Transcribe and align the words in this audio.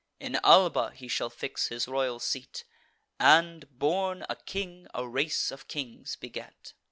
In 0.19 0.39
Alba 0.43 0.89
he 0.95 1.07
shall 1.07 1.29
fix 1.29 1.67
his 1.67 1.87
royal 1.87 2.19
seat, 2.19 2.63
And, 3.19 3.69
born 3.77 4.25
a 4.29 4.35
king, 4.35 4.87
a 4.95 5.07
race 5.07 5.51
of 5.51 5.67
kings 5.67 6.15
beget. 6.15 6.73